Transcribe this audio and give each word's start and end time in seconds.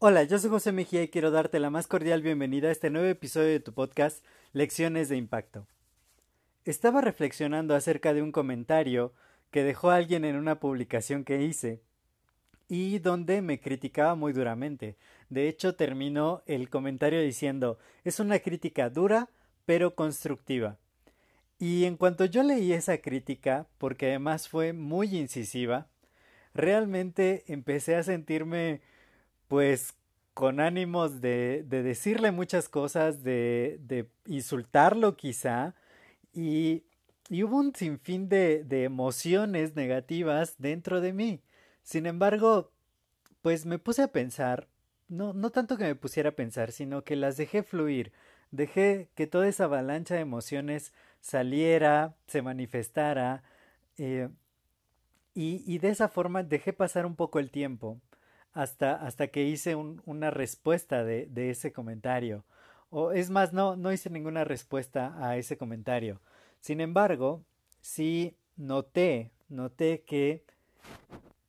Hola, 0.00 0.22
yo 0.22 0.38
soy 0.38 0.48
José 0.48 0.72
Mejía 0.72 1.02
y 1.02 1.08
quiero 1.08 1.30
darte 1.30 1.58
la 1.58 1.70
más 1.70 1.86
cordial 1.86 2.22
bienvenida 2.22 2.68
a 2.68 2.70
este 2.70 2.88
nuevo 2.88 3.08
episodio 3.08 3.48
de 3.48 3.60
tu 3.60 3.72
podcast 3.72 4.24
Lecciones 4.52 5.08
de 5.08 5.16
Impacto. 5.16 5.66
Estaba 6.64 7.00
reflexionando 7.00 7.74
acerca 7.74 8.14
de 8.14 8.22
un 8.22 8.32
comentario 8.32 9.12
que 9.50 9.64
dejó 9.64 9.90
alguien 9.90 10.24
en 10.24 10.36
una 10.36 10.60
publicación 10.60 11.24
que 11.24 11.42
hice 11.42 11.82
y 12.68 13.00
donde 13.00 13.42
me 13.42 13.60
criticaba 13.60 14.14
muy 14.14 14.32
duramente. 14.32 14.96
De 15.30 15.48
hecho, 15.48 15.74
terminó 15.74 16.42
el 16.46 16.70
comentario 16.70 17.20
diciendo 17.20 17.78
es 18.04 18.20
una 18.20 18.38
crítica 18.38 18.90
dura 18.90 19.28
pero 19.66 19.94
constructiva. 19.94 20.78
Y 21.58 21.84
en 21.86 21.96
cuanto 21.96 22.24
yo 22.24 22.42
leí 22.42 22.72
esa 22.72 22.98
crítica, 22.98 23.66
porque 23.78 24.06
además 24.06 24.48
fue 24.48 24.72
muy 24.72 25.16
incisiva, 25.16 25.88
realmente 26.58 27.44
empecé 27.46 27.96
a 27.96 28.02
sentirme 28.02 28.82
pues 29.48 29.94
con 30.34 30.60
ánimos 30.60 31.20
de, 31.20 31.64
de 31.66 31.82
decirle 31.82 32.30
muchas 32.32 32.68
cosas, 32.68 33.24
de, 33.24 34.08
insultarlo 34.26 35.16
quizá, 35.16 35.74
y, 36.32 36.84
y, 37.28 37.42
hubo 37.42 37.56
un 37.58 37.74
sinfín 37.74 38.28
de, 38.28 38.62
de 38.64 38.84
emociones 38.84 39.74
negativas 39.74 40.54
dentro 40.58 41.00
de 41.00 41.12
mí. 41.12 41.42
Sin 41.82 42.06
embargo, 42.06 42.70
pues 43.42 43.66
me 43.66 43.78
puse 43.78 44.02
a 44.02 44.12
pensar, 44.12 44.68
no, 45.08 45.32
no 45.32 45.50
tanto 45.50 45.76
que 45.76 45.84
me 45.84 45.94
pusiera 45.96 46.30
a 46.30 46.36
pensar, 46.36 46.70
sino 46.72 47.02
que 47.02 47.16
las 47.16 47.36
dejé 47.36 47.62
fluir, 47.62 48.12
dejé 48.50 49.08
que 49.14 49.26
toda 49.26 49.48
esa 49.48 49.64
avalancha 49.64 50.14
de 50.14 50.20
emociones 50.20 50.92
saliera, 51.20 52.14
se 52.26 52.42
manifestara, 52.42 53.42
eh, 53.96 54.28
y, 55.40 55.78
de 55.78 55.90
esa 55.90 56.08
forma 56.08 56.42
dejé 56.42 56.72
pasar 56.72 57.06
un 57.06 57.14
poco 57.14 57.38
el 57.38 57.50
tiempo 57.52 58.00
hasta, 58.52 58.94
hasta 58.94 59.28
que 59.28 59.44
hice 59.44 59.76
un, 59.76 60.02
una 60.04 60.30
respuesta 60.32 61.04
de, 61.04 61.28
ese 61.50 61.72
comentario. 61.72 62.44
O 62.90 63.12
es 63.12 63.30
más, 63.30 63.52
no, 63.52 63.76
no 63.76 63.92
hice 63.92 64.10
ninguna 64.10 64.42
respuesta 64.42 65.14
a 65.24 65.36
ese 65.36 65.56
comentario. 65.56 66.20
Sin 66.60 66.80
embargo, 66.80 67.44
sí 67.80 68.34
noté, 68.56 69.30
noté 69.48 70.02
que 70.06 70.42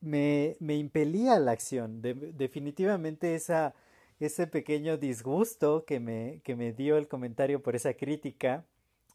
me, 0.00 0.56
me 0.60 0.76
impelía 0.76 1.38
la 1.38 1.52
acción. 1.52 2.00
De, 2.00 2.14
definitivamente 2.14 3.34
esa, 3.34 3.74
ese 4.18 4.46
pequeño 4.46 4.96
disgusto 4.96 5.84
que 5.84 6.00
me, 6.00 6.40
que 6.42 6.56
me 6.56 6.72
dio 6.72 6.96
el 6.96 7.06
comentario 7.06 7.62
por 7.62 7.76
esa 7.76 7.92
crítica 7.92 8.64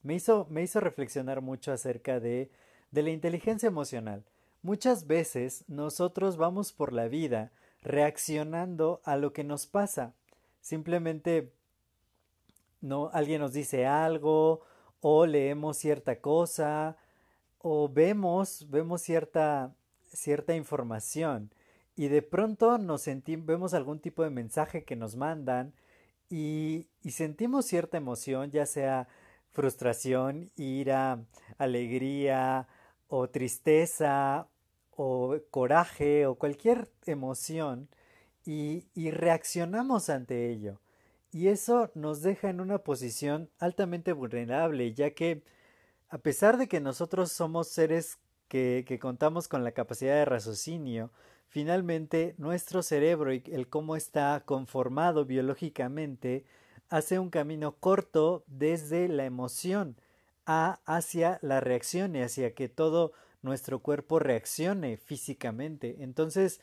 me 0.03 0.13
hizo, 0.13 0.45
me 0.51 0.61
hizo 0.61 0.79
reflexionar 0.79 1.41
mucho 1.41 1.71
acerca 1.71 2.19
de, 2.19 2.51
de 2.91 3.01
la 3.01 3.09
inteligencia 3.09 3.67
emocional. 3.67 4.23
Muchas 4.61 5.07
veces 5.07 5.63
nosotros 5.67 6.35
vamos 6.35 6.73
por 6.73 6.91
la 6.91 7.07
vida 7.07 7.51
reaccionando 7.81 9.01
a 9.05 9.15
lo 9.15 9.31
que 9.31 9.45
nos 9.45 9.67
pasa. 9.67 10.13
Simplemente 10.59 11.53
no 12.81 13.09
alguien 13.13 13.41
nos 13.41 13.53
dice 13.53 13.85
algo 13.85 14.61
o 15.01 15.25
leemos 15.25 15.77
cierta 15.77 16.19
cosa 16.19 16.97
o 17.59 17.89
vemos 17.89 18.67
vemos 18.69 19.01
cierta 19.01 19.73
cierta 20.07 20.55
información 20.55 21.51
y 21.95 22.07
de 22.07 22.21
pronto 22.21 22.77
nos 22.77 23.01
sentimos 23.01 23.45
vemos 23.45 23.73
algún 23.73 23.99
tipo 23.99 24.23
de 24.23 24.29
mensaje 24.29 24.83
que 24.83 24.95
nos 24.95 25.15
mandan 25.15 25.73
y, 26.29 26.87
y 27.01 27.11
sentimos 27.11 27.65
cierta 27.65 27.97
emoción, 27.97 28.51
ya 28.51 28.65
sea 28.65 29.07
frustración, 29.51 30.51
ira, 30.55 31.19
alegría 31.57 32.67
o 33.09 33.29
tristeza 33.29 34.47
o 34.91 35.37
coraje 35.51 36.25
o 36.25 36.35
cualquier 36.35 36.89
emoción 37.05 37.89
y, 38.45 38.85
reaccionamos 39.11 40.09
ante 40.09 40.49
ello. 40.49 40.79
Y 41.31 41.47
eso 41.49 41.91
nos 41.93 42.21
deja 42.21 42.49
en 42.49 42.61
una 42.61 42.79
posición 42.79 43.49
altamente 43.59 44.13
vulnerable, 44.13 44.93
ya 44.93 45.11
que 45.11 45.43
a 46.09 46.17
pesar 46.17 46.57
de 46.57 46.67
que 46.67 46.79
nosotros 46.79 47.31
somos 47.31 47.67
seres 47.67 48.17
que, 48.47 48.83
que 48.87 48.97
contamos 48.97 49.47
con 49.47 49.63
la 49.63 49.73
capacidad 49.73 50.15
de 50.15 50.25
raciocinio, 50.25 51.11
finalmente 51.47 52.33
nuestro 52.37 52.81
cerebro 52.81 53.33
y 53.33 53.43
el 53.51 53.67
cómo 53.67 53.95
está 53.95 54.41
conformado 54.45 55.25
biológicamente 55.25 56.45
hace 56.89 57.19
un 57.19 57.29
camino 57.29 57.75
corto 57.79 58.43
desde 58.47 59.07
la 59.07 59.25
emoción 59.25 59.95
a 60.51 60.79
hacia 60.87 61.37
la 61.43 61.59
reacción 61.59 62.15
y 62.15 62.23
hacia 62.23 62.55
que 62.55 62.69
todo 62.69 63.13
nuestro 63.43 63.79
cuerpo 63.83 64.17
reaccione 64.17 64.97
físicamente. 64.97 65.97
Entonces, 65.99 66.59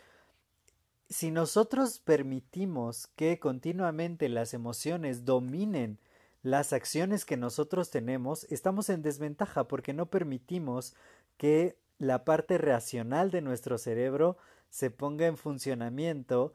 si 1.08 1.30
nosotros 1.30 2.00
permitimos 2.00 3.06
que 3.14 3.38
continuamente 3.38 4.28
las 4.28 4.54
emociones 4.54 5.24
dominen 5.24 6.00
las 6.42 6.72
acciones 6.72 7.24
que 7.24 7.36
nosotros 7.36 7.90
tenemos, 7.90 8.42
estamos 8.50 8.88
en 8.88 9.02
desventaja 9.02 9.68
porque 9.68 9.92
no 9.92 10.06
permitimos 10.06 10.96
que 11.36 11.78
la 11.98 12.24
parte 12.24 12.58
racional 12.58 13.30
de 13.30 13.40
nuestro 13.40 13.78
cerebro 13.78 14.36
se 14.68 14.90
ponga 14.90 15.26
en 15.26 15.36
funcionamiento 15.36 16.54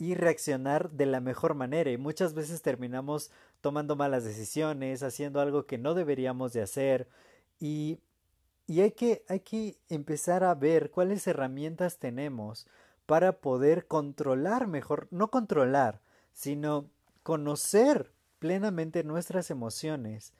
y 0.00 0.14
reaccionar 0.14 0.90
de 0.90 1.06
la 1.06 1.20
mejor 1.20 1.54
manera 1.54 1.90
y 1.90 1.98
muchas 1.98 2.34
veces 2.34 2.62
terminamos 2.62 3.30
tomando 3.60 3.96
malas 3.96 4.24
decisiones, 4.24 5.02
haciendo 5.02 5.40
algo 5.40 5.66
que 5.66 5.78
no 5.78 5.94
deberíamos 5.94 6.52
de 6.52 6.62
hacer 6.62 7.08
y 7.58 8.00
y 8.70 8.82
hay 8.82 8.92
que, 8.92 9.24
hay 9.26 9.40
que 9.40 9.80
empezar 9.88 10.44
a 10.44 10.54
ver 10.54 10.92
cuáles 10.92 11.26
herramientas 11.26 11.98
tenemos 11.98 12.68
para 13.04 13.40
poder 13.40 13.88
controlar 13.88 14.68
mejor, 14.68 15.08
no 15.10 15.28
controlar, 15.28 16.00
sino 16.32 16.88
conocer 17.24 18.12
plenamente 18.38 19.02
nuestras 19.02 19.50
emociones, 19.50 20.34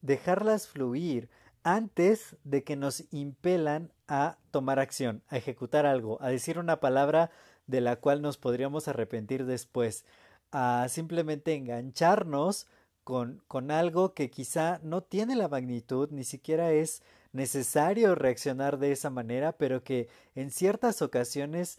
dejarlas 0.00 0.66
fluir 0.66 1.30
antes 1.62 2.34
de 2.42 2.64
que 2.64 2.74
nos 2.74 3.04
impelan 3.12 3.92
a 4.08 4.38
tomar 4.50 4.80
acción, 4.80 5.22
a 5.28 5.36
ejecutar 5.36 5.86
algo, 5.86 6.20
a 6.20 6.28
decir 6.30 6.58
una 6.58 6.80
palabra 6.80 7.30
de 7.66 7.80
la 7.80 7.96
cual 7.96 8.22
nos 8.22 8.38
podríamos 8.38 8.88
arrepentir 8.88 9.46
después, 9.46 10.04
a 10.52 10.86
simplemente 10.88 11.54
engancharnos 11.54 12.66
con, 13.04 13.42
con 13.48 13.70
algo 13.70 14.14
que 14.14 14.30
quizá 14.30 14.80
no 14.82 15.02
tiene 15.02 15.36
la 15.36 15.48
magnitud, 15.48 16.08
ni 16.10 16.24
siquiera 16.24 16.72
es 16.72 17.02
necesario 17.32 18.14
reaccionar 18.14 18.78
de 18.78 18.92
esa 18.92 19.10
manera, 19.10 19.52
pero 19.52 19.84
que 19.84 20.08
en 20.34 20.50
ciertas 20.50 21.02
ocasiones, 21.02 21.78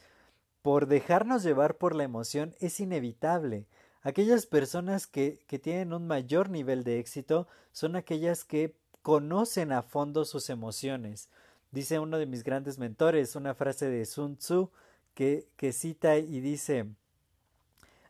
por 0.61 0.87
dejarnos 0.87 1.43
llevar 1.43 1.77
por 1.77 1.95
la 1.95 2.03
emoción, 2.03 2.55
es 2.59 2.79
inevitable. 2.79 3.65
Aquellas 4.01 4.45
personas 4.45 5.07
que, 5.07 5.39
que 5.47 5.59
tienen 5.59 5.93
un 5.93 6.07
mayor 6.07 6.49
nivel 6.49 6.83
de 6.83 6.99
éxito 6.99 7.47
son 7.71 7.95
aquellas 7.95 8.45
que 8.45 8.75
conocen 9.01 9.71
a 9.71 9.81
fondo 9.81 10.25
sus 10.25 10.49
emociones. 10.49 11.29
Dice 11.71 11.99
uno 11.99 12.17
de 12.17 12.25
mis 12.25 12.43
grandes 12.43 12.77
mentores 12.77 13.35
una 13.35 13.53
frase 13.53 13.89
de 13.89 14.05
Sun 14.05 14.37
Tzu 14.37 14.69
que, 15.17 15.73
cita 15.73 16.17
y 16.17 16.41
dice 16.41 16.85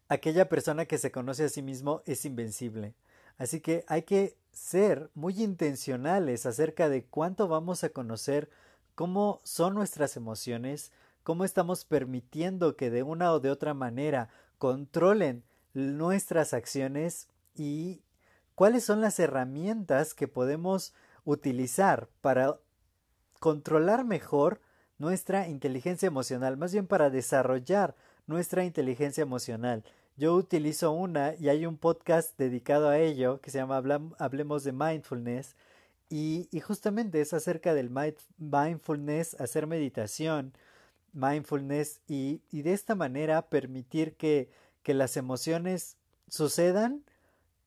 aquella 0.09 0.49
persona 0.49 0.85
que 0.85 0.97
se 0.97 1.09
conoce 1.09 1.45
a 1.45 1.49
sí 1.49 1.61
mismo 1.61 2.01
es 2.05 2.25
invencible. 2.25 2.95
Así 3.37 3.61
que 3.61 3.85
hay 3.87 4.01
que 4.01 4.35
ser 4.51 5.09
muy 5.15 5.41
intencionales 5.41 6.45
acerca 6.45 6.89
de 6.89 7.05
cuánto 7.05 7.47
vamos 7.47 7.85
a 7.85 7.89
conocer 7.89 8.49
cómo 8.93 9.39
son 9.43 9.75
nuestras 9.75 10.17
emociones, 10.17 10.91
cómo 11.23 11.45
estamos 11.45 11.85
permitiendo 11.85 12.75
que 12.75 12.89
de 12.89 13.03
una 13.03 13.31
o 13.31 13.39
de 13.39 13.51
otra 13.51 13.73
manera 13.73 14.27
controlen 14.57 15.43
nuestras 15.73 16.53
acciones 16.53 17.29
y 17.55 18.01
cuáles 18.53 18.83
son 18.83 18.99
las 18.99 19.17
herramientas 19.19 20.13
que 20.13 20.27
podemos 20.27 20.93
utilizar 21.23 22.09
para 22.19 22.59
controlar 23.39 24.03
mejor 24.03 24.59
nuestra 24.97 25.47
inteligencia 25.47 26.07
emocional, 26.07 26.57
más 26.57 26.73
bien 26.73 26.87
para 26.87 27.09
desarrollar 27.09 27.95
nuestra 28.25 28.65
inteligencia 28.65 29.21
emocional. 29.21 29.83
Yo 30.17 30.33
utilizo 30.33 30.91
una 30.91 31.35
y 31.35 31.49
hay 31.49 31.65
un 31.65 31.77
podcast 31.77 32.37
dedicado 32.37 32.89
a 32.89 32.97
ello 32.97 33.39
que 33.39 33.51
se 33.51 33.59
llama 33.59 33.81
Hablemos 34.17 34.63
de 34.63 34.71
Mindfulness 34.71 35.55
Y, 36.09 36.49
justamente 36.61 37.21
es 37.21 37.33
acerca 37.33 37.73
del 37.73 37.91
mindfulness, 38.37 39.39
hacer 39.39 39.67
meditación, 39.67 40.53
mindfulness 41.13 42.01
y, 42.07 42.41
y 42.51 42.61
de 42.63 42.73
esta 42.73 42.95
manera 42.95 43.49
permitir 43.49 44.15
que, 44.15 44.49
que 44.83 44.93
las 44.93 45.17
emociones 45.17 45.97
sucedan, 46.27 47.03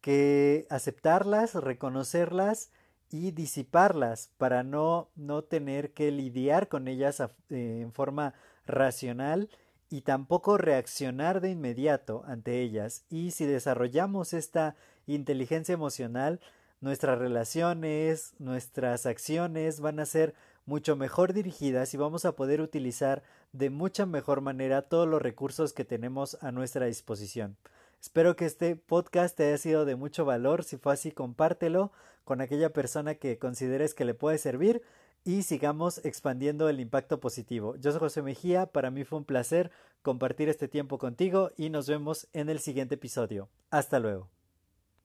que 0.01 0.67
aceptarlas, 0.71 1.55
reconocerlas 1.55 2.71
y 3.11 3.33
disiparlas 3.33 4.31
para 4.39 4.63
no, 4.63 5.11
no 5.17 5.43
tener 5.43 5.93
que 5.93 6.11
lidiar 6.11 6.69
con 6.69 6.89
ellas 6.89 7.21
eh, 7.21 7.81
en 7.83 7.93
forma 7.93 8.35
racional 8.67 9.51
y 9.91 10.03
tampoco 10.03 10.57
reaccionar 10.57 11.41
de 11.41 11.51
inmediato 11.51 12.23
ante 12.27 12.61
ellas. 12.61 13.05
Y 13.11 13.33
si 13.33 13.45
desarrollamos 13.45 14.33
esta 14.33 14.77
inteligencia 15.07 15.73
emocional, 15.73 16.41
nuestras 16.81 17.19
relaciones, 17.19 18.35
nuestras 18.39 19.05
acciones 19.07 19.81
van 19.81 19.99
a 20.01 20.07
ser 20.07 20.35
mucho 20.65 20.95
mejor 20.95 21.33
dirigidas 21.33 21.93
y 21.95 21.97
vamos 21.97 22.25
a 22.25 22.37
poder 22.37 22.61
utilizar 22.61 23.23
de 23.53 23.71
mucha 23.71 24.07
mejor 24.07 24.41
manera 24.41 24.83
todos 24.83 25.09
los 25.09 25.21
recursos 25.21 25.73
que 25.73 25.85
tenemos 25.85 26.39
a 26.41 26.53
nuestra 26.53 26.87
disposición. 26.87 27.57
Espero 28.01 28.35
que 28.35 28.47
este 28.47 28.77
podcast 28.77 29.37
te 29.37 29.47
haya 29.47 29.59
sido 29.59 29.85
de 29.85 29.95
mucho 29.95 30.25
valor. 30.25 30.65
Si 30.65 30.79
fue 30.79 30.95
así, 30.95 31.13
compártelo 31.13 31.93
con 32.25 32.41
aquella 32.41 32.73
persona 32.73 33.15
que 33.15 33.39
consideres 33.39 33.95
que 33.95 34.07
le 34.07 34.15
puede 34.15 34.39
servir 34.39 34.83
y 35.23 35.43
sigamos 35.43 36.03
expandiendo 36.05 36.69
el 36.71 36.81
impacto 36.81 37.21
positivo. 37.21 37.77
Yo 37.77 37.91
soy 37.91 38.01
José 38.01 38.23
Mejía, 38.23 38.67
para 38.67 38.91
mí 38.91 39.05
fue 39.05 39.19
un 39.19 39.25
placer 39.27 39.71
compartir 40.03 40.49
este 40.49 40.67
tiempo 40.67 40.97
contigo 40.99 41.51
y 41.59 41.69
nos 41.69 41.89
vemos 41.89 42.27
en 42.33 42.49
el 42.49 42.61
siguiente 42.61 42.95
episodio. 42.95 43.51
Hasta 43.71 43.99
luego. 43.99 44.29